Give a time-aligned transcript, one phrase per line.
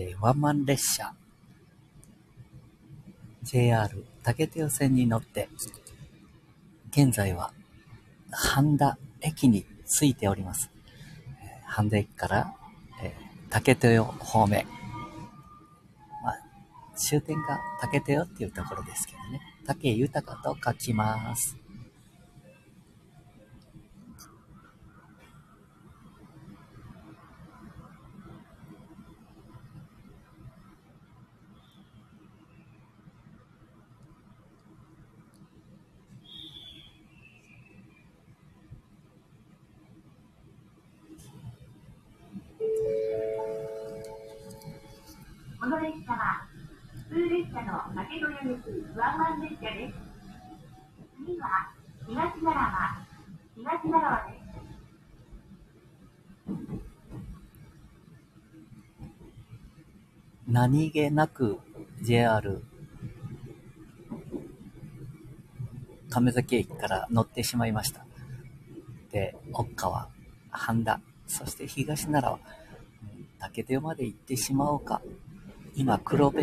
[0.00, 1.12] えーワンマン列車、
[3.42, 5.50] JR 竹手線に乗って、
[6.90, 7.52] 現在は
[8.30, 10.70] 半田駅に着いております。
[11.44, 12.54] え半田駅から、
[13.02, 14.64] えー竹豊方面。
[16.22, 16.38] まあ、
[16.96, 19.40] 終点が竹豊っていうところですけどね。
[19.66, 21.60] 竹豊と書きます。
[45.60, 46.48] この列車は、
[47.10, 49.94] 普通列車の竹豊行きワンマン列車です。
[51.26, 51.39] 次は、
[52.06, 52.52] 東奈良
[54.00, 54.26] は、
[60.48, 61.58] 何気なく
[62.02, 62.62] JR
[66.10, 68.04] 亀崎駅から乗ってしまいました。
[69.12, 70.08] で、奥川、
[70.50, 72.38] 半田、そして東奈良は、
[73.38, 75.00] 竹手まで行ってしまおうか。
[75.76, 76.40] 今、黒部、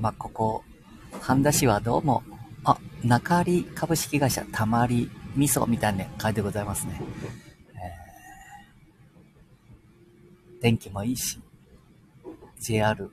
[0.00, 0.64] まあ、ここ、
[1.20, 2.22] 半田市はどうも、
[3.04, 7.00] 中里株式会社たまり味噌みたいな書いてございますね。
[7.74, 11.40] えー天気もいいし、
[12.60, 13.10] JR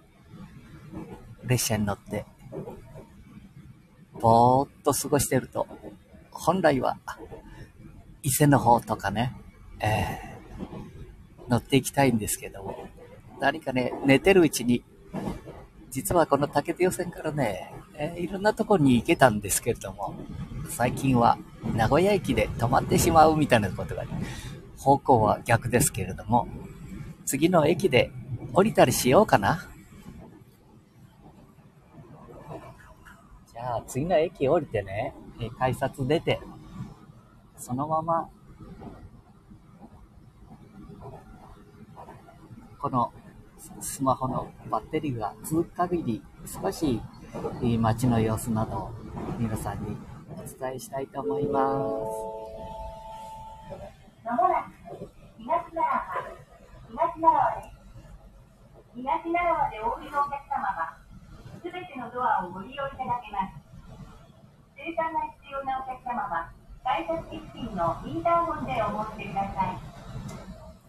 [1.44, 2.26] 列車に乗って、
[4.20, 5.66] ぼーっと過ごしてると、
[6.30, 7.00] 本来は
[8.22, 9.36] 伊勢の方とかね、
[9.80, 10.30] えー
[11.50, 12.88] 乗っていきたいんですけども、
[13.40, 14.84] 何かね、寝てるうちに、
[15.92, 20.16] 実はこの竹手予線からね、えーいろんなとこに行けたんですけれども、
[20.70, 21.38] 最近は
[21.74, 24.12] 名古屋駅で止まってしまうみたいなことが、ね、
[24.78, 26.48] 方向は逆ですけれども、
[27.26, 28.12] 次の駅で
[28.54, 29.68] 降りたりしようかな。
[33.52, 36.40] じゃあ次の駅降りてね、え改札出て、
[37.58, 38.30] そのまま、
[42.80, 43.12] この
[43.82, 47.02] スマホのバッテリーが続く限り、少し
[47.80, 48.92] 街の様子などを
[49.38, 49.98] 皆さんに
[50.32, 51.66] お伝えしたいと思います。
[54.26, 54.72] まもなく、
[55.38, 56.06] 東奈良は、
[56.90, 57.80] 東奈良です。
[58.96, 60.98] 東奈良でお降りのお客様は、
[61.62, 61.66] す。
[61.66, 63.58] べてのドアをご利用いただけます。
[64.76, 66.52] 生産が必要なお客様は、
[66.84, 69.78] 改札機付近のインターホンでお申し出ください。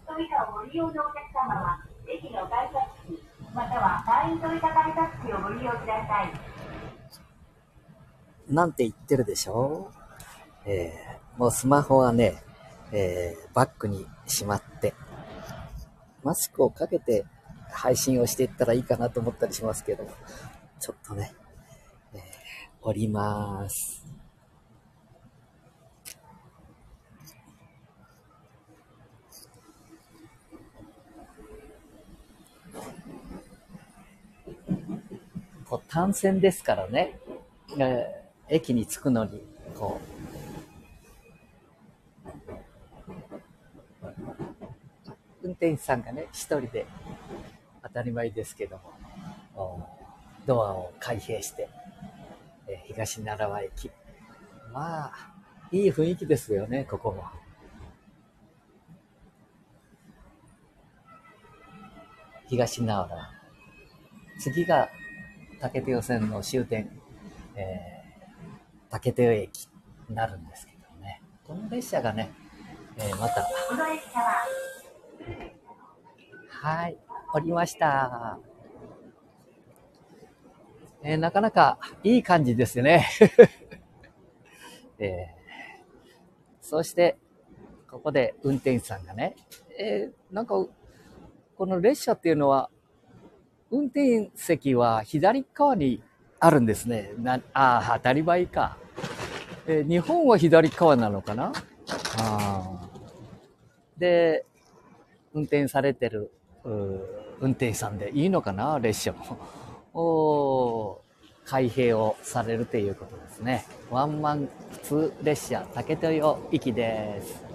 [0.06, 1.78] 扉をご利用のお客様は、
[2.12, 3.22] 駅の改札機、
[3.54, 6.32] または会員といた改札機をご利用ください。
[8.52, 9.92] なんて言ってるでしょ
[10.66, 10.68] う？
[10.68, 12.42] えー、もうスマホはね、
[12.92, 14.92] えー、バッグにしまって、
[16.24, 17.24] マスクをかけて
[17.70, 20.06] 配信をしていったらいいかなと思ったりしますけど、
[20.80, 21.32] ちょっとね、
[22.12, 22.20] えー、
[22.82, 23.99] 降ります。
[35.70, 37.16] こう単線ですからね、
[37.78, 38.20] えー
[38.52, 39.40] 駅に着くのに、
[39.76, 40.00] こ
[44.02, 44.06] う、
[45.44, 46.84] 運転手さんがね、一人で
[47.84, 48.80] 当たり前ですけど
[49.54, 49.88] も、
[50.46, 51.68] ドアを開閉して、
[52.66, 53.92] えー東奈良駅。
[54.72, 55.12] まあ、
[55.70, 57.24] いい雰囲気ですよね、ここも。
[62.48, 63.16] 東奈良。
[64.40, 64.88] 次が
[65.60, 66.90] 竹手予線の終点、
[67.56, 68.00] えー
[68.90, 69.68] 竹手駅
[70.08, 71.22] になるんですけどね。
[71.46, 72.32] この列車がね、
[72.96, 73.46] えーまた、
[76.48, 76.98] は、い、
[77.32, 78.40] 降りました。
[81.04, 83.06] えーなかなかいい感じですね。
[84.98, 85.40] えー
[86.60, 87.16] そして、
[87.88, 89.36] ここで運転手さんがね、
[89.78, 90.54] えーなんか、
[91.56, 92.70] この列車っていうのは、
[93.70, 96.02] 運転席は左側に
[96.40, 97.12] あるんですね。
[97.18, 98.76] なああ、当たり前か。
[99.66, 101.52] えー日本は左側なのかな？
[102.18, 104.44] あーで、
[105.32, 106.32] 運転されてる
[106.64, 108.78] 運転手さんでいいのかな？
[108.80, 109.38] 列車も。
[109.92, 110.98] おー
[111.44, 113.66] 開閉をされるということですね。
[113.90, 117.49] ワンマン普通列車竹豊行きです。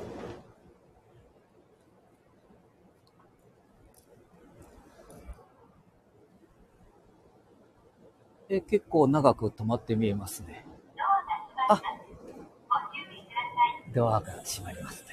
[8.49, 10.65] え結構長く止まって見えますね。
[11.69, 11.81] あ
[13.93, 15.05] ドアが閉まります。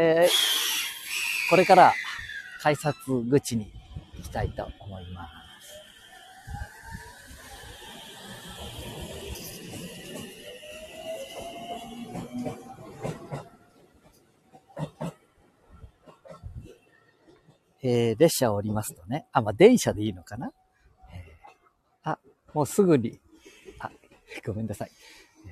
[0.00, 1.92] えー、これから
[2.62, 2.94] 改札
[3.28, 3.72] 口に
[4.16, 5.47] 行きたいと思います。
[17.90, 20.52] えー、列車を降りますとね、あ、まあ、電車でいいのかな、
[21.10, 22.18] えー、あ、
[22.52, 23.18] もうすぐに、
[23.78, 23.90] あ、
[24.44, 24.90] ごめんなさい。
[25.46, 25.50] え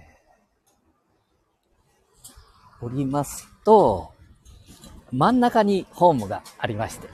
[2.82, 4.12] ー、降りますと、
[5.12, 7.08] 真ん中にホームがありまして、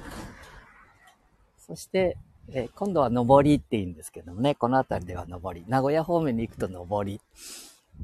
[1.57, 2.17] そして、
[2.49, 5.65] えー、今度は上りって言うんですけどもね、この辺りでは上り。
[5.69, 7.21] 名古屋方面に行くと上り。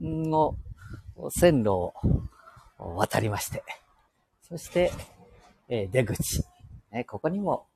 [0.00, 0.54] の
[1.30, 1.94] 線路を
[2.78, 3.64] 渡りまして、
[4.48, 4.92] そして、
[5.68, 6.44] えー、出口。
[6.92, 7.66] ね、ここにも、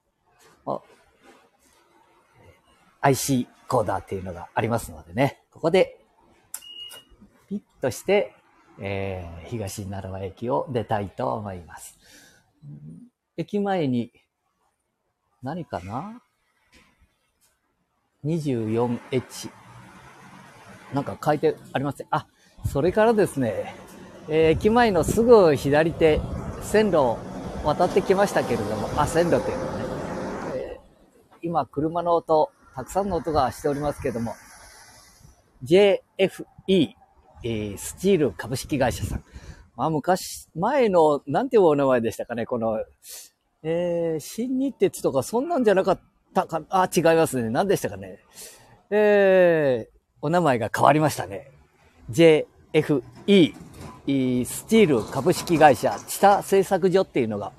[3.01, 5.99] IC コーダーっていうのがありますのでね、ここで、
[7.49, 8.35] ピッとして、
[8.81, 11.99] えー、東奈良駅を出たいと思います。
[13.37, 14.13] 駅前に、
[15.43, 16.23] 何かな
[18.25, 19.51] ?24H。
[20.95, 22.07] なんか書いてありますね。
[22.11, 22.27] あ、
[22.71, 23.75] それからですね、
[24.29, 26.21] えー、駅前のすぐ左手、
[26.63, 27.17] 線路
[27.65, 29.85] 渡ってきましたけれども、あ、線路というのね、
[30.55, 34.35] えー、今、車の音、たくさんの音がしておりますけれども、
[35.65, 35.99] JFE、
[36.69, 39.25] えー、スチール株式会社さん。
[39.77, 42.81] まあ、昔、前の、なんていうお名前でしたかね、この、
[43.63, 46.01] えー、新日鉄とかそんなんじゃなかっ
[46.35, 47.49] たか、あ、違いますね。
[47.51, 48.19] 何でしたかね。
[48.91, 51.51] えー、お名前が変わりましたね。
[52.11, 53.55] JFE
[54.05, 57.53] スチール株式会社知多製作所っていうのが、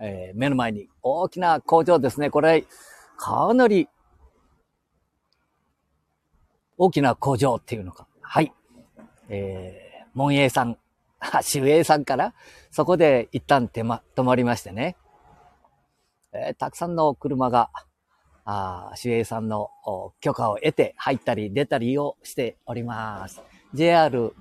[0.00, 2.30] えー、目の前に大きな工場ですね。
[2.30, 2.64] これ、
[3.16, 3.88] かなり
[6.76, 8.08] 大きな工場っていうのか。
[8.20, 8.52] はい。
[9.28, 10.76] えー、門営さん、
[11.54, 12.34] 守衛さんから、
[12.70, 14.96] そこで一旦手ま、止まりましてね。
[16.32, 17.70] えー、たくさんの車が、
[18.44, 19.70] あ守衛さんの
[20.20, 23.42] 許可を得て入ったり出たりをしております。
[23.74, 24.34] JR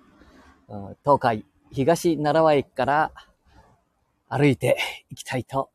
[1.03, 3.11] 東海東奈良駅から
[4.27, 4.77] 歩いて
[5.09, 5.71] 行きたいと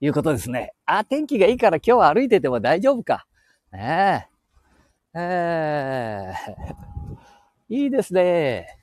[0.00, 0.74] いうことですね。
[0.84, 3.26] あ、天気がいいから今日は歩いてても大丈夫か。
[3.72, 4.28] ね
[5.14, 5.18] え。
[5.18, 8.76] えー、いいですね。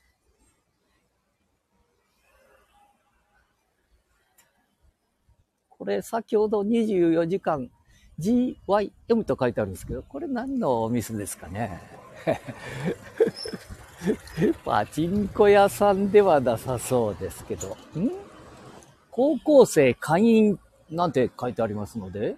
[5.70, 7.70] これ先ほど24時間
[8.18, 11.80] GYM と書いてあるんですけど、これ何のお店ですかね。
[14.64, 18.10] パチンコ屋さんではなさそうですけど、ん？
[19.10, 20.58] 高校生会員
[20.90, 22.36] なんて書いてありますので、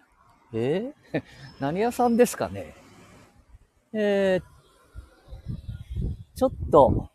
[0.53, 0.93] え？
[1.13, 1.23] ー、
[1.61, 2.75] 何屋さんですかね？
[3.93, 4.43] えー、
[6.37, 7.11] ちょっと、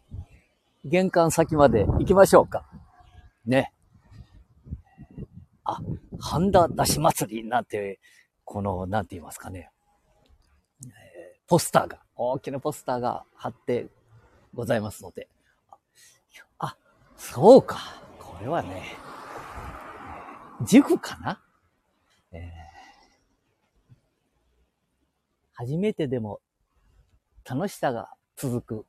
[0.84, 2.66] 玄関先まで行きましょうか。
[3.46, 3.74] ね。
[5.64, 5.80] あ、
[6.20, 8.00] 半田出し祭りなんて、
[8.44, 9.72] この、なんて言いますかね。
[10.84, 10.90] えー、
[11.48, 13.88] ポスターが、大きなポスターが貼って
[14.56, 15.28] ございますので。
[16.60, 16.76] あ、
[17.18, 18.02] そうか。
[18.18, 18.84] これはね、
[20.66, 21.42] 塾かな、
[22.32, 22.42] えー、
[25.54, 26.40] 初めてでも
[27.48, 28.86] 楽しさが続く。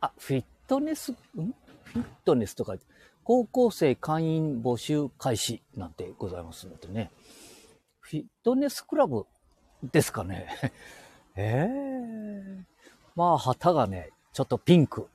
[0.00, 1.14] あ、フィットネス、ん？
[1.14, 2.76] フィットネスとか、
[3.24, 7.10] 高校生会員募集開始なんてございますのでね。
[8.00, 9.26] フィットネスクラブ
[9.82, 10.46] ですかね。
[11.34, 12.64] え えー、
[13.16, 15.08] まあ、旗がね、ちょっとピンク。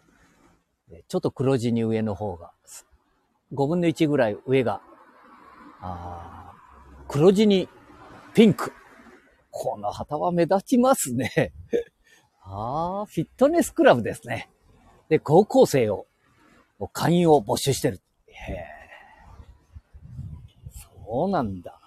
[1.08, 2.54] ちょっと黒地に上の方が。
[3.54, 4.82] 5分の1ぐらい上が、
[5.80, 6.54] あ
[7.08, 7.70] 黒地に
[8.34, 8.74] ピンク。
[9.52, 11.54] この旗は目立ちますね。
[12.42, 14.50] ああ、フィットネスクラブですね。
[15.08, 16.08] で、高校生を、
[16.92, 18.02] 会員を募集してる。
[18.26, 18.66] へえ。
[21.06, 21.80] そうなんだ。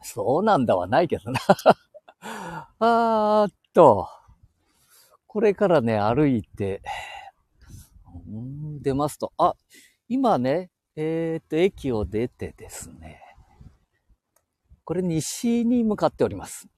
[0.00, 1.40] そうなんだはないけどな。
[2.78, 4.15] あーっと。
[5.36, 6.80] これからね、歩いて、
[8.80, 9.52] 出ますと、あ、
[10.08, 13.20] 今ね、えっ、と、駅を出てですね、
[14.82, 16.68] これ西に向かっております。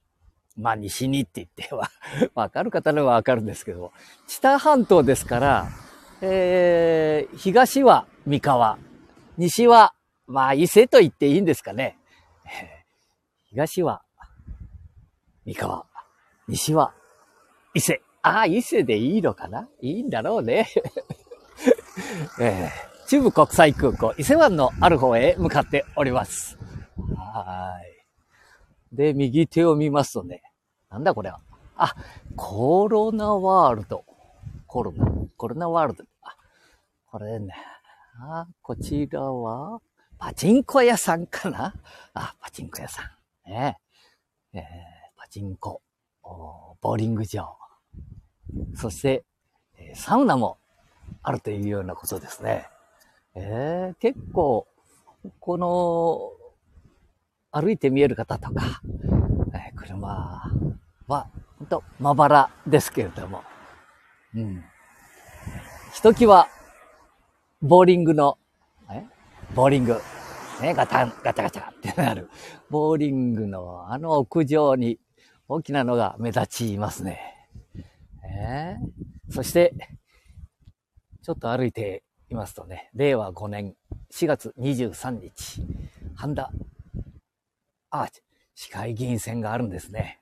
[0.57, 1.89] まあ西にって言っては
[2.35, 3.93] わかる方にはわかるんですけど、
[4.27, 5.69] 知多半島ですから、
[6.21, 8.77] えー、東は三河、
[9.37, 9.93] 西は、
[10.27, 11.97] まあ伊勢と言っていいんですかね。
[13.51, 14.03] 東は
[15.45, 15.85] 三河、
[16.49, 16.93] 西は
[17.73, 18.01] 伊勢。
[18.21, 19.69] ああ、伊勢でいいのかな？
[19.81, 20.67] いいんだろうね。
[22.39, 26.57] えー、中部国際空港、伊勢湾のある方へ向かっております。
[27.15, 27.79] は
[28.91, 28.95] い。
[28.95, 30.41] で、右手を見ますとね、
[30.89, 31.39] なんだこれは？
[31.77, 31.95] あ、
[32.35, 34.03] コロナワールド。
[34.67, 35.05] コロナ、
[35.37, 36.03] コロナワールド。
[36.21, 36.35] あ、
[37.07, 37.53] これね、
[38.19, 39.81] あ、こちらは、
[40.17, 41.73] パチンコ屋さんかな？
[42.13, 43.01] あ、パチンコ屋さ
[43.45, 43.49] ん。
[43.49, 43.79] ね
[44.51, 44.61] えー、
[45.15, 45.81] パチンコ、
[46.21, 47.57] ボーリング場、
[48.75, 49.25] そして、
[49.93, 50.57] サウナも
[51.21, 52.67] あるというようなことですね。
[53.35, 54.67] えー、結構、
[55.39, 56.31] この、
[57.51, 58.81] 歩いて見える方とか、
[59.53, 60.51] えー、車
[61.07, 63.43] は、ほんと、まばらですけれども、
[64.35, 64.63] うん。
[65.93, 66.47] ひときわ、
[67.61, 68.37] ボーリングの、
[68.91, 69.03] え
[69.55, 69.99] ボーリング、
[70.61, 72.29] ね、ガタン、ガチャガチャってなる、
[72.69, 74.99] ボーリングのあの屋上に
[75.47, 77.38] 大きなのが目立ちますね。
[78.29, 79.73] えー、そして、
[81.21, 83.75] ちょっと歩いていますとね、令和5年
[84.11, 85.61] 4月23日、
[86.15, 86.51] 半田、
[87.91, 88.07] あ、
[88.55, 90.19] 市会議員選があるんですね。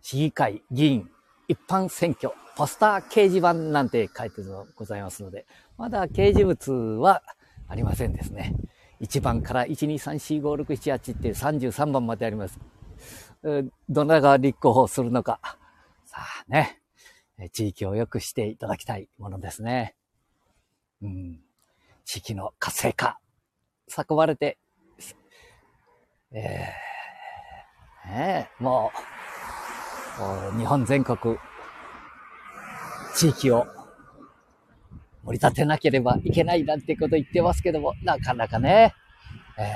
[0.00, 1.10] 市議会議員
[1.48, 4.42] 一般選挙、ポスター掲示板なんて書いて
[4.74, 7.22] ございますので、まだ掲示物は
[7.68, 8.54] ありませんですね。
[9.00, 12.58] 1番から1、2、3、4、5、6、7、8って33番まであります。
[13.88, 15.40] どなたが立候補するのか。
[16.04, 16.81] さあね、
[17.50, 19.94] 地域を良くしていただきたいものですね。
[21.02, 21.40] うん、
[22.04, 23.18] 地域の活性化、
[23.90, 24.58] 叫ばれて、
[26.32, 28.92] えー、ねも
[30.54, 31.36] う、日本全国、
[33.14, 33.66] 地域を
[35.24, 38.94] 盛り立てなければいけないなんてこと言ってますけども、なかなかね、
[39.58, 39.66] えー、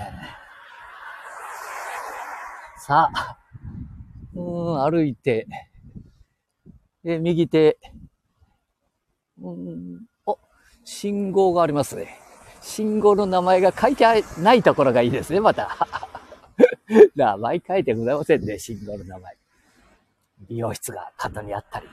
[2.80, 3.38] さあ、
[4.34, 5.46] うん、歩いて、
[7.08, 7.78] え右手、
[9.40, 10.40] うん、お、
[10.84, 12.18] 信号がありますね。
[12.60, 14.04] 信号の名前が書いて
[14.40, 15.86] ないところがいいですね、また。
[17.14, 19.36] 名前書いてございませんね、信号の名前。
[20.48, 21.86] 美容室が角にあったり。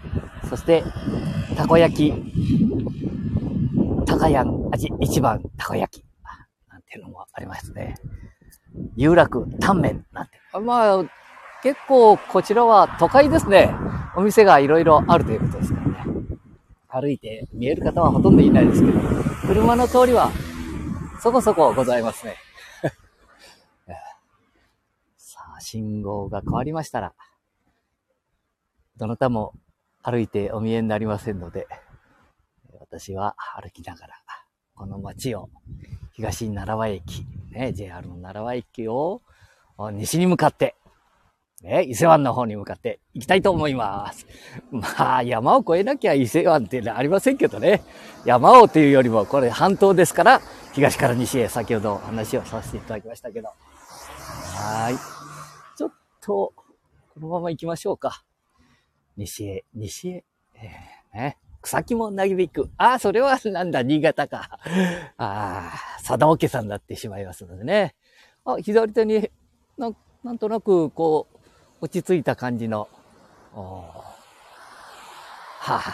[0.49, 0.83] そして、
[1.55, 2.13] たこ焼き。
[4.07, 6.05] 高屋味一番たこ焼き。
[6.71, 7.93] なんていうのもありますね。
[8.95, 10.31] 有楽タンメンなんて。
[10.59, 11.05] まあ、
[11.63, 13.73] 結構こちらは都会ですね。
[14.17, 16.03] お店がいろいろあるということですからね。
[16.89, 18.99] 歩いて見える方はほとんどいないですけど、
[19.47, 20.29] 車の通りは
[21.21, 22.35] そこそこございますね。
[25.15, 27.13] さあ、信号が変わりましたら、
[28.97, 29.53] どなたも
[30.01, 31.65] 歩いてお見えになりませんので、
[32.77, 34.15] 私は歩きながら、
[34.75, 35.49] この街を、
[36.11, 39.21] 東奈良駅、ね、JR の奈良駅を
[39.93, 40.75] 西に向かって、
[41.63, 44.27] ね、伊勢湾の方に向かって行きたいと思います。
[44.69, 47.81] まあ、山を越えなきゃ伊勢湾っていうのはありませんけどね。
[48.25, 50.41] 山をというよりも、これ半島ですから、
[50.73, 53.47] 東から西へ先ほど話をさせていただきましたけど。
[53.47, 55.77] はい。
[55.77, 56.53] ちょっと、
[57.13, 58.25] このまま行きましょうか。
[59.15, 60.25] 西へ、西へ。
[60.55, 61.37] えー、ね。
[61.61, 62.69] 草木もなぎびく。
[62.77, 64.59] ああ、それはなんだ、新潟か。
[65.17, 67.95] ああ、佐田桶さんになってしまいますのでね。
[68.43, 69.29] あ、左手に
[69.77, 69.91] な、
[70.25, 71.32] なんとなく、こう、
[71.83, 72.87] 落ち着いた感じの、
[73.51, 74.15] は
[75.59, 75.93] あ、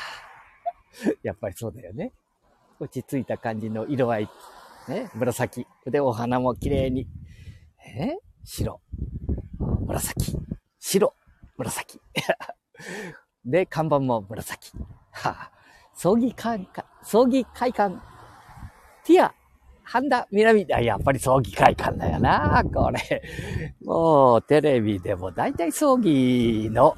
[1.24, 2.14] やっぱりそうだよね。
[2.80, 4.30] 落ち着いた感じの色合い。
[4.88, 5.66] ね、紫。
[5.88, 7.08] で、お花も綺麗に。
[7.98, 8.20] え？
[8.44, 8.80] 白。
[9.88, 10.38] 紫。
[10.78, 11.16] 白。
[11.58, 12.00] 紫。
[13.44, 14.78] で、看板も紫。
[15.10, 15.52] はあ、
[15.96, 17.96] 葬儀会館、葬儀会館、
[19.06, 19.34] ティア、
[19.92, 20.82] 半田南だ。
[20.82, 23.24] やっぱり葬儀会館だよな、これ。
[23.84, 26.96] もう、テレビでも大体葬儀の、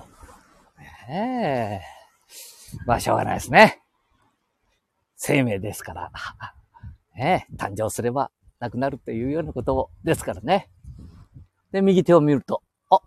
[1.10, 1.81] ええ
[2.86, 3.81] まあ、しょうがないですね。
[5.15, 6.12] 生命ですから。
[7.15, 8.29] ね、誕生すれば
[8.60, 10.69] 亡くなるというようなことですからね。
[11.71, 13.00] で、右手を見ると、あ、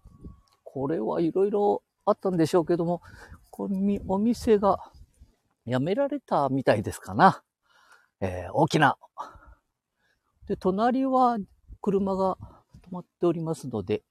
[0.62, 3.02] これはいろいろあったんでしょうけども、
[3.50, 4.78] これお店が
[5.66, 7.42] やめられたみたいですかな。
[8.22, 8.96] えー、大きな。
[10.46, 11.38] で、隣は
[11.80, 12.36] 車が
[12.86, 14.02] 止まっておりますので、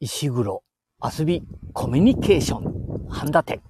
[0.00, 0.62] 石黒、
[1.02, 1.42] 遊び、
[1.74, 3.62] コミュニケーション、ハンダ店、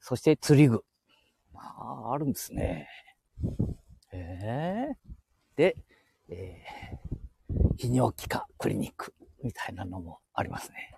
[0.00, 0.84] そして釣り具。
[1.52, 2.88] まあ、あるんですね。
[4.12, 5.76] えー、で、
[6.28, 9.12] えー、泌尿器科クリニック
[9.42, 10.94] みたいなのもありますね。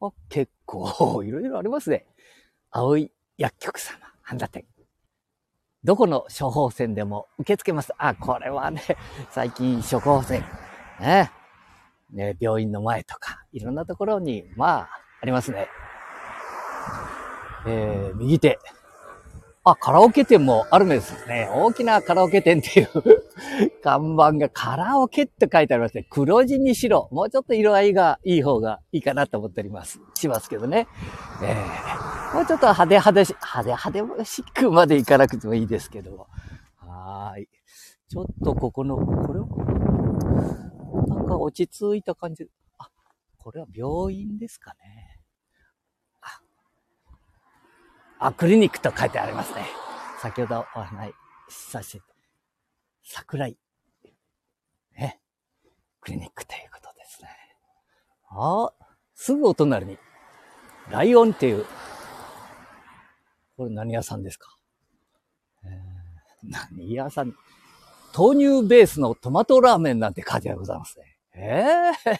[0.00, 2.06] あ結構 いろいろありますね。
[2.70, 4.66] 青い薬局様、ハンダ店。
[5.84, 7.92] どこの処方箋でも受け付けます。
[7.98, 8.82] あ、これはね、
[9.30, 10.42] 最近処方箋、
[10.98, 11.30] ね、
[12.10, 14.88] ね、病院の前とか、いろんなところに、まあ、
[15.20, 15.68] ありますね。
[17.66, 18.58] えー、右手、
[19.64, 21.50] あ、カラオケ店もあるんですね。
[21.52, 23.23] 大きなカラオケ店っていう
[23.82, 26.06] 看板がカラオケって書いてありますね。
[26.08, 27.08] 黒地に白。
[27.10, 30.00] もうちょっと色合いがいい方がいいかなと思っております。
[30.14, 30.86] しますけどね。
[31.42, 36.28] えー、もうちょっと派手派手し、派手派手しくまでいかなくてもいいですけども。
[36.76, 37.48] はーい。
[38.08, 39.46] ちょっとここの、これは、
[41.08, 42.46] なんか落ち着いた感じ。
[42.78, 42.88] あ、
[43.38, 45.18] これは病院ですかね。
[46.20, 46.40] あ、
[48.28, 49.66] あクリニックと書いてありますね。
[50.20, 51.10] 先ほどお話
[51.48, 52.13] しさせて、
[53.04, 53.56] 桜井、
[54.96, 55.20] ね、
[56.00, 57.28] クリニックということですね。
[58.30, 58.72] ああ、
[59.14, 59.98] すぐお隣に、
[60.90, 61.66] ライオンっていう、
[63.56, 64.56] これ何屋さんですか、
[65.64, 67.34] えー、何屋さん？
[68.16, 71.18] 豆乳ベースのトマトラーメンなんて書いてございますね。
[71.34, 72.10] ええ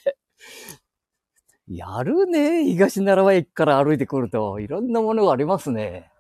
[1.69, 2.65] ー、 やるね。
[2.65, 6.11] 東奈良駅から歩いてくると、いろんなものがありますね。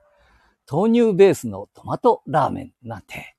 [0.70, 3.33] 豆乳ベースのトマトラーメンなんて。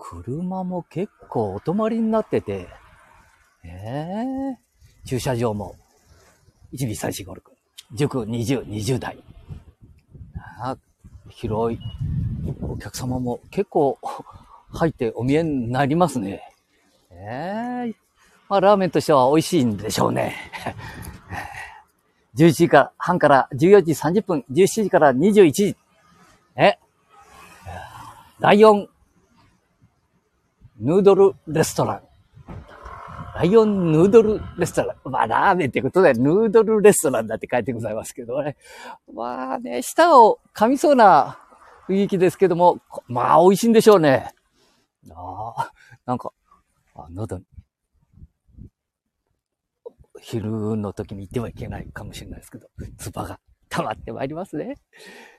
[0.00, 2.68] 車も結構お泊まりになってて。
[3.62, 5.76] ええー、駐車場も。
[6.72, 7.40] 1、2、3、4、5、6。
[7.92, 9.18] 塾20、20代。
[10.58, 10.76] あ
[11.28, 11.78] 広い。
[12.62, 13.98] お客様も結構
[14.72, 16.42] 入ってお見えになりますね。
[17.10, 17.94] ええー、
[18.48, 20.34] まあ、ラーメンとしては美味しいんでしょうね。
[22.36, 25.76] 11時か半から14時30分、17時から21時。
[26.56, 26.78] え？
[28.38, 28.88] ライオン
[30.80, 32.02] ヌードルレストラン。
[33.34, 35.10] ライオンヌードルレストラン。
[35.10, 38.56] まあ、ラーメンってことで、ヌードルレストランだって書いてございますけどね。
[39.12, 41.38] まあね、舌を噛みそうな
[41.86, 44.32] 雰囲気ですけども、まあ、美味しいんでしょうね。
[45.10, 45.72] ああ、
[46.06, 46.32] なんか、
[46.94, 47.44] あ、喉に。
[50.22, 54.76] 昼の時に行ってはいけないかもしれないですけど、唾が溜まってまいりますね。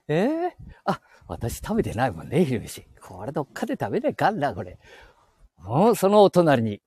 [0.08, 0.52] ええー、
[0.86, 2.86] あ、私食べてないもんね、昼飯。
[3.02, 4.78] これどっかで食べないかんな、これ。
[5.68, 6.82] うん、そのお隣に、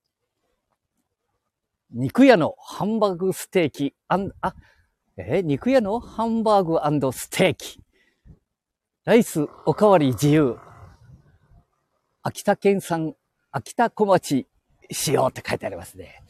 [1.90, 4.54] 肉屋のハンバーグステーキ、あ、あ、
[5.16, 7.80] えー、肉屋のハンバーグステーキ。
[9.04, 10.56] ライスおかわり自由。
[12.22, 13.14] 秋田県産、
[13.52, 14.48] 秋田小町
[14.90, 16.22] 使用って書いてありますね。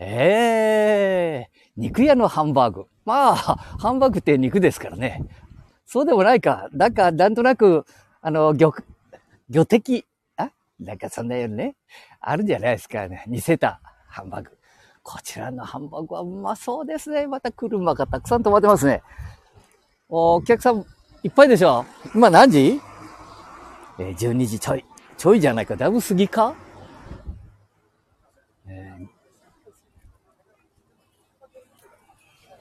[0.00, 2.86] ええー、肉屋のハンバーグ。
[3.04, 5.22] まあ、ハンバーグって肉ですからね。
[5.86, 6.68] そうでもないか。
[6.72, 7.86] なんか、なんとなく、
[8.20, 8.72] あの、魚、
[9.48, 10.06] 魚的、
[10.80, 11.76] なんかそんなようにね、
[12.20, 13.24] あるんじゃないですかね。
[13.26, 14.50] 似せたハンバーグ。
[15.02, 17.26] こちらのハンバーグはうまそうですね。
[17.26, 19.02] また車がたくさん止まってますね。
[20.08, 20.84] お客さん
[21.22, 21.84] いっぱいでしょ
[22.14, 22.80] 今何時？
[23.98, 24.84] えー、12時ちょい。
[25.16, 25.76] ちょいじゃないか。
[25.76, 26.54] だいぶ過ぎか、
[28.66, 29.06] えー、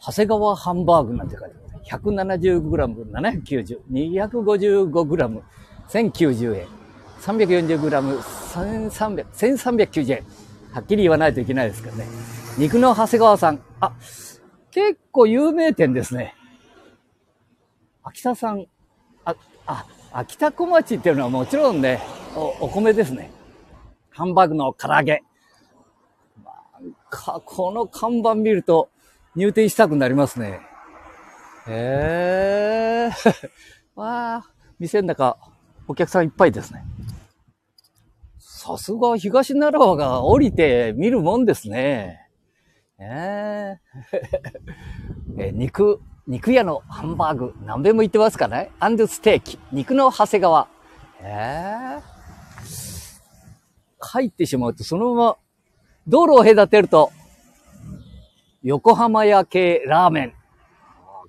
[0.06, 1.64] 長谷川ハンバーグなんて書いてある。
[1.86, 5.42] 170g、790、255g、
[5.90, 6.83] 1090円。
[7.24, 10.24] 340g1390 円。
[10.74, 12.08] はっきり言わないといけないですからね。
[12.58, 13.62] 肉の長谷川さん。
[13.80, 13.94] あ、
[14.72, 16.34] 結構有名店ですね。
[18.04, 18.66] 秋田さん。
[19.24, 22.02] あ、あ、秋田小町っていうのはもちろんね、
[22.36, 23.32] おお米ですね。
[24.10, 25.24] ハンバーグの唐揚げ。
[26.44, 28.90] なんか、この看板見ると
[29.36, 30.60] 入店したくなりますね。
[31.68, 33.50] へえー。
[33.96, 34.46] わ あ、
[34.80, 35.38] 店の中、
[35.88, 36.84] お客さんいっぱいですね。
[38.64, 42.30] さすが東奈良が降りて見るもんですね。
[42.98, 50.70] えー、え肉、肉屋のハンバーグ、何べも言ってますかねアンドステーキ、肉の長谷川。
[51.20, 52.02] えー、
[54.00, 55.38] 入ってしまうと、そのまま、
[56.08, 57.12] 道路を隔てると、
[58.62, 60.34] 横浜屋系ラーメン。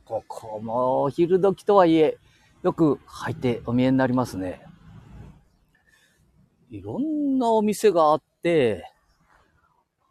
[0.04, 2.16] ここもお昼時とはいえ、
[2.62, 4.64] よく入ってお見えになりますね。
[6.74, 8.90] いろんなお店があって、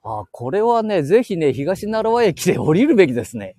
[0.01, 3.57] あ、これはね、ぜひね、東奈良駅で降りるべきですね。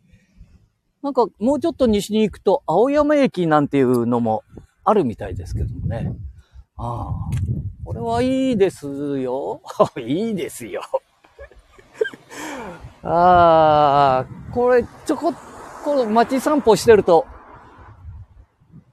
[1.02, 4.42] なんか、もうちょっと西に行くと、青山駅なんていうのも
[4.84, 6.14] あるみたいですけどもね。
[6.78, 7.14] ああ、
[7.84, 8.86] これはいいです
[9.18, 9.60] よ。
[10.00, 10.80] いいですよ。
[13.04, 15.34] ああ、これ、ちょこっ
[15.84, 17.26] と街散歩してると、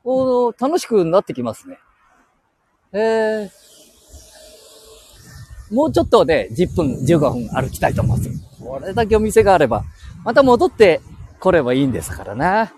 [0.03, 1.77] お楽しくなってきますね。
[2.93, 3.70] えー、
[5.71, 8.29] もうちょっとね、10分、15分歩きたいと思います。
[8.63, 9.83] これだけお店があれば、
[10.23, 11.01] また戻って
[11.39, 12.73] 来ればいいんですからな。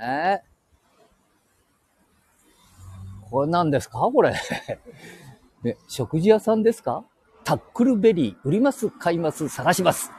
[0.00, 3.98] えー、これ何ですか？
[3.98, 4.32] これ。
[5.64, 7.02] ね、食事屋さんですか？
[7.44, 10.12] タックルベリー、売ります、買います、探します？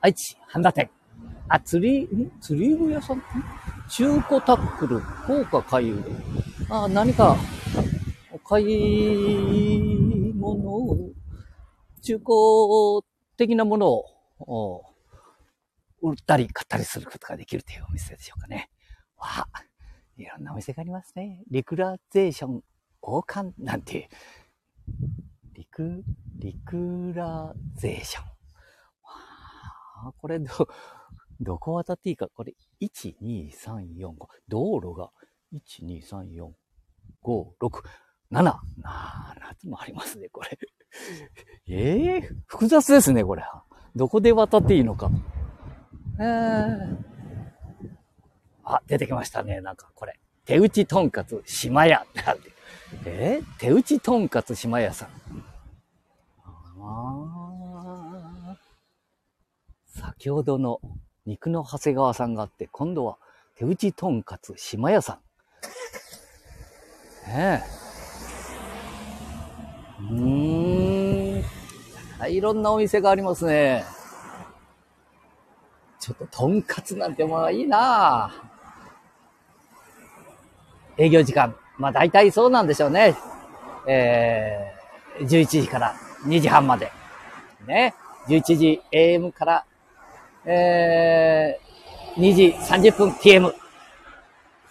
[0.00, 0.90] 愛知、半田店。
[1.48, 2.30] あ、釣り、ん？
[2.40, 3.22] 釣り具屋さん？
[3.88, 6.16] 中古タックル、高価買い売り。
[6.68, 7.36] あ、何か、
[8.32, 10.15] お買い
[10.54, 11.12] 物を、
[12.02, 13.06] 中古
[13.36, 14.04] 的なもの
[14.40, 14.84] を、
[16.02, 18.70] 売ったり買ったりすることができるというお店でしょうかね。
[19.16, 19.48] わあ、
[20.16, 21.42] いろんなお店がありますね。
[21.50, 22.62] リクラゼーション、
[23.02, 24.08] 王冠なんて。
[25.54, 26.04] リク、
[26.36, 28.24] リクラゼーション。
[29.04, 30.68] あこれど、
[31.40, 32.28] どこ渡っていいか。
[32.28, 34.26] これ、1、2、3、4、5。
[34.48, 35.10] 道路が、
[35.52, 36.50] 1、2、3、4、
[37.22, 37.82] 5、6、
[38.30, 38.42] 7。
[38.42, 40.58] なあ、夏もありますね、これ。
[41.68, 43.44] ええー、複雑ですね、これ。
[43.94, 45.10] どこで渡っていいのか。
[46.18, 46.96] えー、
[48.64, 50.18] あ、出てきましたね、なんかこれ。
[50.44, 52.40] 手打ちとんかつ島屋ってある。
[53.04, 55.08] えー、手打ちとんかつ島屋さん。
[56.78, 58.56] あ
[59.86, 60.80] 先ほどの
[61.24, 63.18] 肉の長谷川さんがあって、今度は
[63.56, 65.16] 手打ちとんかつ島屋さん。
[67.28, 67.85] ねえ。
[70.00, 71.44] うーん。
[72.28, 73.84] いろんなお店がありますね。
[76.00, 78.32] ちょっととんかつなんてものいいな
[80.96, 81.54] 営業時間。
[81.78, 83.16] まあ大体そうなんでしょうね。
[83.86, 86.90] えー、11時から2時半まで。
[87.66, 87.94] ね。
[88.28, 89.64] 11時 AM から、
[90.44, 93.52] えー、2時30分 PM。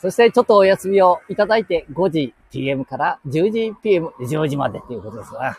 [0.01, 5.57] そしてちょっとお休みをいただいて5時 PM から10時 PM、10時までということですが。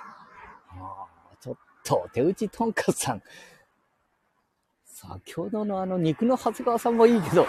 [1.41, 3.23] ちょっと手打ちとんかつさん。
[4.87, 7.47] 先ほどのあの肉の長谷川さんもいいけど、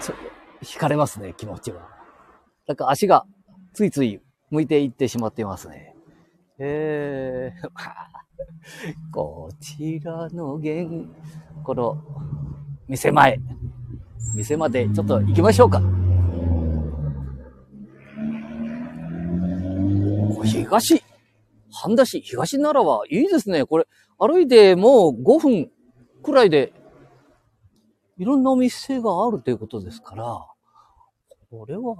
[0.00, 0.18] ちょっ
[0.60, 1.88] と惹かれますね、気持ちは。
[2.68, 3.26] なんか足が
[3.74, 5.96] ついつい向いていってしまっていますね。
[6.58, 7.68] えー、
[9.12, 10.88] こちらの現、
[11.64, 11.98] この、
[12.86, 13.40] 店前、
[14.36, 16.05] 店までちょっと行きましょうか。
[20.46, 21.02] 東、
[21.72, 23.64] 半田市、東奈良はいいですね。
[23.64, 23.86] これ、
[24.18, 25.70] 歩いてもう5分
[26.22, 26.72] くらいで、
[28.18, 30.24] いろんなお店があるということですから、
[31.50, 31.94] これは、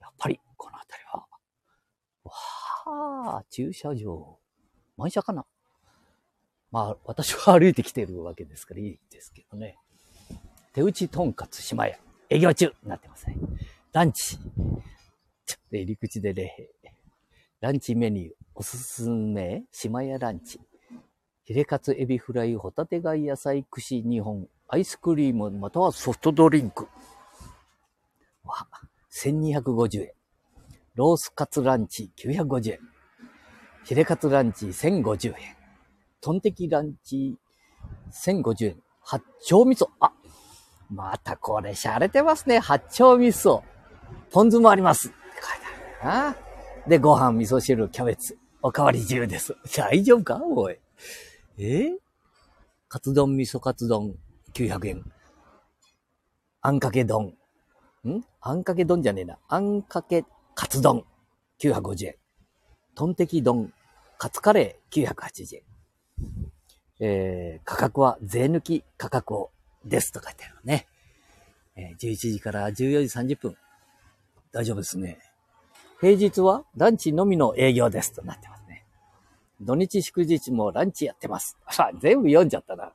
[0.00, 1.26] やっぱり、この辺りは、
[2.24, 4.38] わあ、駐車場、
[4.96, 5.46] 満車かな
[6.70, 9.78] まあ、私は歩いてきてるわけですからいいですけどね。
[10.74, 13.36] 手打ちとんかつ島屋、営業中になってますね。
[13.92, 14.36] ランチ。
[14.36, 16.97] ちょっと入り口で礼閉。
[17.60, 20.60] ランチメニュー、おすすめ、島屋ランチ。
[21.44, 26.86] ヒレカツ、エビフライ、ホタテ貝、野菜、串2本、アイスクリーム、またはソフトドリンク。
[28.44, 28.68] わ、
[29.10, 30.12] 1250円。
[30.94, 32.78] ロースカツランチ950円。
[33.84, 35.56] ヒレカツランチ1050円。
[36.20, 37.36] トンテキランチ
[38.12, 38.82] 1050円。
[39.00, 39.88] 八丁味噌。
[39.98, 40.12] あ、
[40.90, 42.60] またこれ洒落てますね。
[42.60, 43.62] 八丁味噌。
[44.30, 45.08] ポン酢もあります。
[45.08, 45.66] って書いて
[46.02, 46.47] あるな。
[46.88, 48.38] で、ご飯、味噌汁、キャベツ。
[48.62, 49.54] おかわり自由です。
[49.76, 50.40] 大丈夫か？
[50.42, 50.78] おい。
[51.58, 51.90] え、
[52.88, 54.18] カツ丼、味噌カツ丼、
[54.54, 55.12] 900円。
[56.62, 57.36] あんかけ丼。
[58.06, 58.24] ん？
[58.40, 59.38] あんかけ丼じゃねえな。
[59.48, 60.24] あんかけ
[60.54, 61.04] カツ丼、
[61.60, 62.16] 950円。
[62.94, 63.70] トンテキ丼、
[64.16, 65.62] カツカレー、980円。
[67.00, 69.50] えー、価格は税抜き価格を
[69.84, 70.88] ですと書いてあるね。
[71.76, 73.56] えー、11時から14時30分。
[74.52, 75.27] 大丈夫ですね。
[76.00, 78.84] 平日はランチのみの営業ですとなってますね。
[79.60, 81.56] 土日祝日もランチやってます。
[81.66, 82.92] あ、全部読んじゃったな。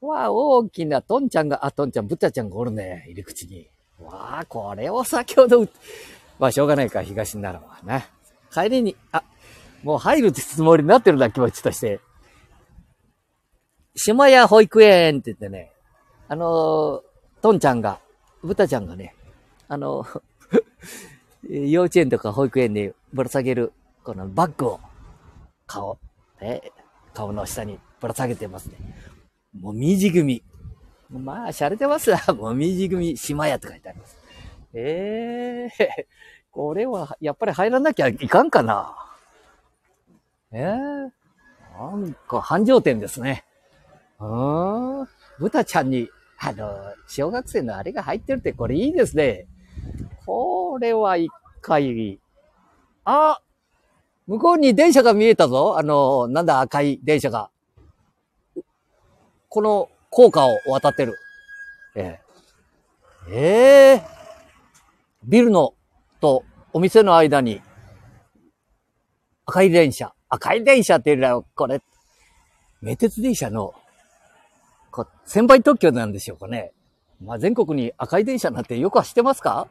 [0.00, 3.04] わあ、大きなトンちゃんが、あ、トンちゃん、ブタちゃんがおるね。
[3.06, 3.68] 入り口に。
[4.00, 5.66] わあ、これを先ほど、
[6.38, 8.06] まあ、しょうがないか、東奈良はな。
[8.52, 9.22] 帰りに、あ、
[9.82, 12.00] もう入るつもりになってるな、気持ちとして。
[13.96, 15.72] 島屋保育園って言ってね、
[16.28, 17.02] あの
[17.42, 17.98] トンちゃんが、
[18.42, 19.14] ブタちゃんがね、
[19.68, 20.06] あの
[21.48, 23.72] 幼稚園とか保育園にぶら下げる、
[24.04, 24.80] このバッグを
[25.66, 25.98] 顔、
[26.40, 26.72] ね、
[27.14, 28.76] 顔の下にぶら下げてますね。
[29.58, 30.42] もみじ組。
[31.10, 32.20] まあ、洒落てますわ。
[32.34, 34.16] もみじ組、島屋って書いてあります。
[34.74, 36.06] ええー、
[36.52, 38.94] これは、やっぱり入らなきゃいかんかな。
[40.52, 41.10] ええー、
[41.78, 43.44] なんか、繁盛店ですね。
[44.20, 45.08] うーん。
[45.40, 49.46] 豚ちゃんに、あの、小学生のあれが入ってるって、これいいですね。
[50.30, 51.28] これは一
[51.60, 52.20] 回、
[53.04, 53.40] あ、
[54.28, 55.76] 向こうに電車が見えたぞ。
[55.76, 57.50] あの、なんだ赤い電車が。
[59.48, 61.16] この高架を渡ってる。
[61.96, 62.20] え
[63.28, 64.02] えええ
[65.24, 65.74] ビルの
[66.20, 67.60] とお店の間に
[69.46, 70.14] 赤い電車。
[70.28, 71.82] 赤い電車っていうのは、これ、
[72.80, 73.74] 名鉄電車の、
[74.92, 76.70] こ先輩特許なんでしょうかね。
[77.20, 79.66] まあ、全国に赤い電車なんてよく走ってますか？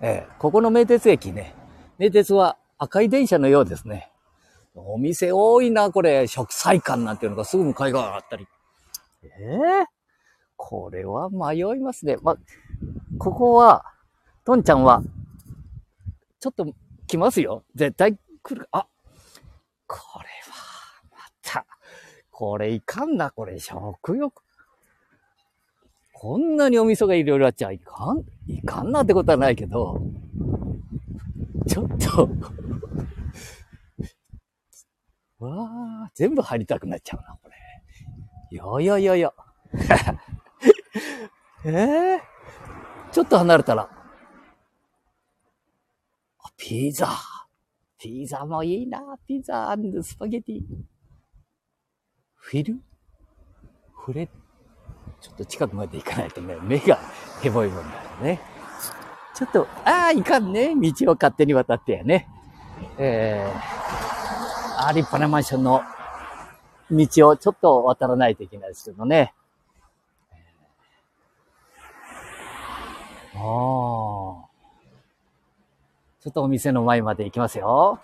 [0.00, 1.54] ええここの名鉄駅ね。
[1.98, 4.10] 名鉄は赤い電車のようですね。
[4.74, 6.26] お店多いな、これ。
[6.26, 8.48] 食菜館なんていうのがすぐ向かい側あったり。
[9.22, 9.82] ええ？
[9.82, 9.86] ー、
[10.56, 12.16] これは迷いますね。
[12.22, 12.36] ま、
[13.18, 13.84] ここは、
[14.44, 15.02] トンちゃんは、
[16.40, 16.66] ちょっと
[17.06, 17.64] 来ますよ。
[17.76, 18.68] 絶対来る。
[18.72, 18.86] あ、
[19.86, 20.56] これは、
[21.12, 21.66] また、
[22.30, 24.42] これいかんな、これ、食欲。
[26.24, 30.00] こんなにお味噌がいろいろあっちゃいかん、いかんなってことはないけど、
[31.68, 32.30] ちょっと
[35.44, 35.68] わ
[36.06, 37.54] あ、全部入りたくなっちゃうな、これ。
[38.52, 39.34] いやいやいやいや。
[41.66, 42.20] え えー、
[43.12, 43.90] ちょっと離れたら。
[46.56, 47.06] ピザ。
[47.98, 49.18] ピザもいいな。
[49.26, 50.62] ピザスパゲティ。
[52.36, 52.80] フィル？
[53.92, 54.43] フレッ
[55.24, 56.98] ちょっと近くまで行かないとね、目が
[57.40, 58.40] ヘボいもんだよね。
[59.34, 60.74] ちょっと、ああ、いかんね。
[60.76, 62.28] 道を勝手に渡ってやね。
[62.98, 65.82] えー、あ立派なマンションの
[66.90, 69.32] 道をちょっと渡らないといけないですけどね。
[73.34, 73.40] ああ。
[76.20, 77.98] ちょっとお店の前まで行きますよ。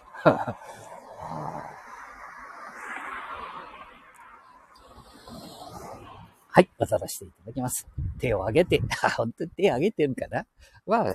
[6.52, 7.86] はい、渡らせていただきます。
[8.18, 8.80] 手を挙げて、
[9.16, 10.46] 本当に手を挙げてるかな？
[10.86, 11.14] まあ、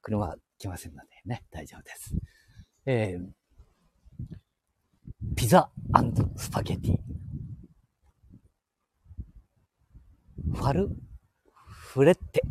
[0.00, 2.14] 車来ませんのでね、大丈夫です。
[2.86, 3.28] えー、
[5.34, 5.70] ピザ
[6.36, 6.98] スパゲティ。
[10.54, 10.90] ファル、
[11.54, 12.42] フレッテ。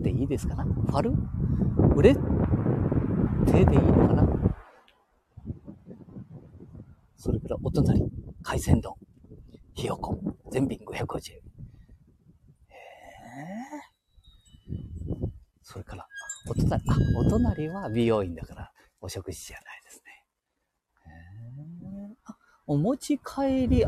[0.00, 0.64] でいいですかな？
[0.64, 1.12] ファル？
[1.94, 4.28] フレッテでいいのかな？
[7.16, 8.10] それからお隣、
[8.42, 8.94] 海鮮丼。
[9.74, 10.18] ひよこ。
[10.50, 11.38] 全品550円。
[12.68, 15.28] えー、
[15.62, 16.06] それから、
[16.48, 20.24] お隣、あ、お隣は美容院だから、お食事じゃないですね。
[21.06, 23.84] えー、あ、お持ち帰り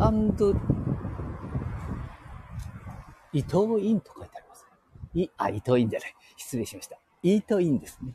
[3.32, 4.66] 伊藤院と書いてあります
[5.14, 5.22] ね。
[5.22, 6.14] い、あ、伊藤院じゃない。
[6.36, 6.98] 失礼しました。
[7.22, 8.12] イートインですね。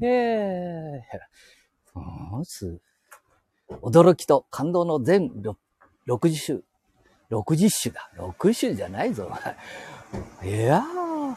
[0.00, 5.30] ええー、驚きと感動の全
[6.06, 6.60] 60種
[7.30, 8.10] 60種だ。
[8.16, 9.30] 6種じゃないぞ。
[10.42, 11.36] いやー。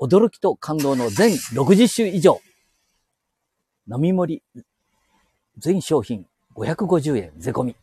[0.00, 2.40] 驚きと感動の全60種以上。
[3.90, 4.62] 飲み盛り。
[5.58, 7.76] 全商品550円税込み。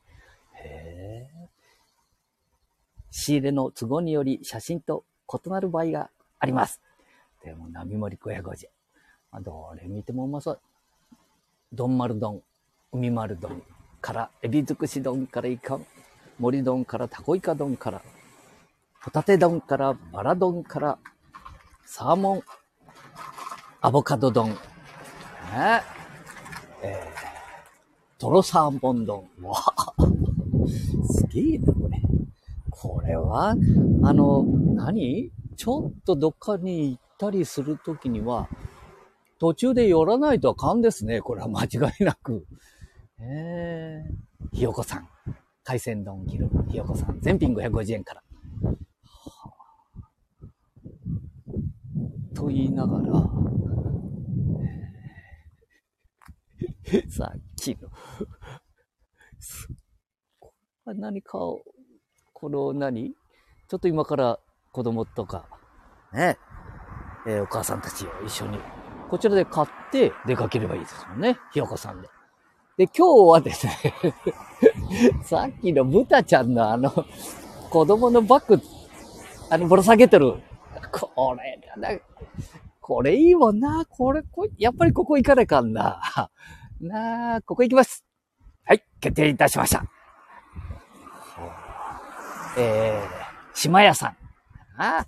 [0.54, 1.48] へー。
[3.12, 6.82] 仕入れの都合により写真と異なる場合があります。
[7.44, 9.44] でも、並盛り550円。
[9.44, 10.62] どれ見てもうまそう。
[11.72, 12.42] 丼丸丼、
[12.92, 13.64] 海丸丼
[14.02, 15.86] から、エビ尽くし丼からいかん。
[16.42, 18.02] 森丼からタコイカ丼から、
[19.00, 20.98] ホタテ丼から、バラ丼から、
[21.86, 22.42] サーモン、
[23.80, 24.56] アボカド丼、ね、
[26.82, 29.30] えー、トロサーモン丼。
[29.44, 29.54] わ
[31.14, 32.02] すげえな、これ。
[32.72, 33.56] これは、
[34.04, 35.32] あの、何？
[35.56, 38.50] ちょっとどっかに行ったりするときには、
[39.38, 41.22] 途中で寄らないとあかんですね。
[41.22, 41.68] これは間違
[42.00, 42.48] いなく。
[43.20, 45.08] えー、ひよこさん。
[45.64, 48.24] 海鮮丼切るひよこさん、全品550円から。
[49.04, 49.54] は
[52.34, 53.30] あ、と言いながら、
[57.10, 57.90] さっきの
[60.94, 61.62] 何かを、
[62.34, 63.14] この何？
[63.68, 64.40] ちょっと今から
[64.72, 65.46] 子供とか、
[66.12, 66.38] ね、
[67.28, 68.58] えー、お母さんたちを一緒に、
[69.10, 71.38] こちらで買って出かければいいですもんね。
[71.54, 72.10] ひよこさんで。
[72.78, 73.74] で、今日はですね
[75.24, 76.92] さっきの豚ちゃんのあの、
[77.70, 78.62] 子供のバッグ、
[79.50, 80.36] あの、ぶら下げてる。
[80.92, 82.00] これだな。
[82.80, 83.86] これいいもんな。
[83.86, 86.02] これ、こやっぱりここ行かなかんな。
[86.82, 88.04] なあ、ここ行きます。
[88.64, 89.86] はい、決定いたしました。
[92.58, 94.18] えー、島屋さん。
[94.78, 95.08] あ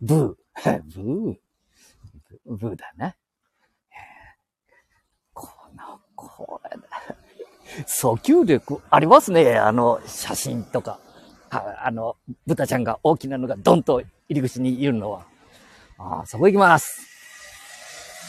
[0.00, 0.82] ブー。
[0.94, 1.36] ブー。
[2.44, 3.16] ブーだな。
[5.32, 6.00] この、
[6.46, 6.70] これ。
[7.86, 9.56] 訴求力ありますね。
[9.56, 10.98] あの、写真とか。
[11.50, 15.26] あの、豚ちゃんが大きなのがドンと入り口にいるのは。
[15.98, 17.06] あそこ行きます。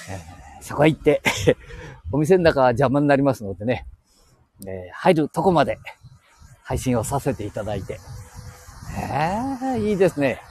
[0.10, 1.22] えー、そこ行って
[2.12, 3.88] お店の中は邪魔になりますのでね、
[4.68, 5.80] えー、入るとこまで
[6.64, 8.00] 配信をさせていただいて。
[9.00, 10.42] えー、いいですね。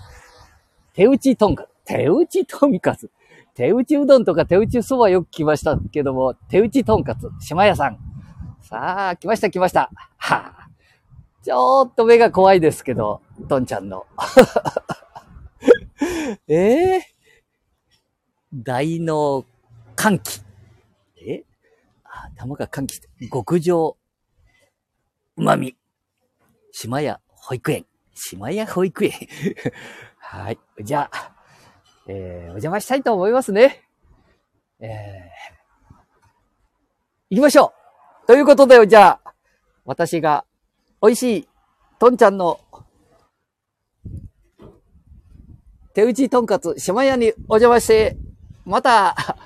[0.94, 1.66] 手打ちとんか。
[1.84, 3.10] 手打ちとんかつ。
[3.54, 7.98] 手打ちうどんとか手打ちそばよく来ましたけども、手打ちとんかつ、島屋さん。
[8.60, 9.90] さあ、来ました来ました。
[10.16, 10.68] はあ、
[11.42, 14.06] ちょっと目が怖いですけど、トンちゃんの。
[16.48, 17.02] え えー、
[18.54, 19.44] 大脳
[19.96, 20.40] 歓喜。
[21.20, 21.44] え？
[22.04, 23.96] 頭が歓喜して、極上、
[25.36, 25.76] 旨味。
[26.72, 27.86] 島屋保育園。
[28.14, 29.12] 島屋保育園。
[30.18, 30.58] はい。
[30.82, 31.32] じゃあ、
[32.08, 33.82] えー、お邪魔したいと思いますね。
[34.80, 34.90] えー、
[37.30, 37.72] 行きましょ
[38.24, 39.34] うということで、じゃあ、
[39.84, 40.44] 私が
[41.00, 41.48] 美味しい
[41.98, 42.60] とんちゃんの
[45.94, 48.16] 手打ちとんかつ島屋にお邪魔して、
[48.64, 49.36] また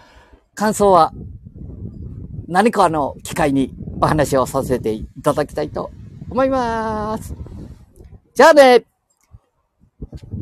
[0.54, 1.12] 感想は
[2.46, 5.90] 何かの機会にお話をさせていただきたいと
[6.30, 7.34] 思います。
[8.34, 8.84] じゃあね、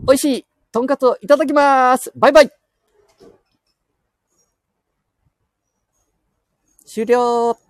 [0.07, 2.10] 美味しいとんかつをいただきます。
[2.16, 2.50] バイバイ。
[6.84, 7.63] 終了。